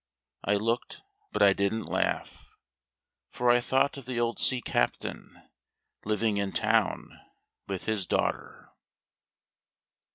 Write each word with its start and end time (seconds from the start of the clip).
I 0.43 0.55
looked, 0.55 1.03
but 1.31 1.43
I 1.43 1.53
didn't 1.53 1.83
laugh, 1.83 2.57
For 3.29 3.51
I 3.51 3.61
thought 3.61 3.97
of 3.97 4.07
the 4.07 4.19
old 4.19 4.39
sea 4.39 4.59
captain 4.59 5.43
living 6.05 6.37
in 6.37 6.53
town 6.53 7.21
with 7.67 7.85
his 7.85 8.07
daughter. 8.07 8.71